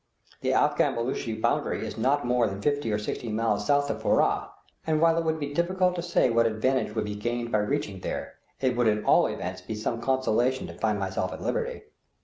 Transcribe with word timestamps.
The 0.39 0.51
Afghan 0.51 0.95
Beloochi 0.95 1.39
boundary 1.39 1.85
is 1.85 1.95
not 1.95 2.25
more 2.25 2.47
than 2.47 2.59
fifty 2.59 2.91
or 2.91 2.97
sixty 2.97 3.29
miles 3.29 3.67
south 3.67 3.87
of 3.91 4.01
Furrah, 4.01 4.49
and 4.87 4.99
while 4.99 5.15
it 5.15 5.23
would 5.23 5.39
be 5.39 5.53
difficult 5.53 5.93
to 5.95 6.01
say 6.01 6.31
what 6.31 6.47
advantage 6.47 6.95
would 6.95 7.05
be 7.05 7.13
gained 7.13 7.51
by 7.51 7.59
reaching 7.59 7.99
there, 7.99 8.39
it 8.59 8.75
would 8.75 8.87
at 8.87 9.03
all 9.05 9.27
events 9.27 9.61
be 9.61 9.75
some 9.75 10.01
consolation 10.01 10.65
to 10.65 10.73
find 10.73 10.97
myself 10.97 11.31
at 11.33 11.41
liberty. 11.43 11.83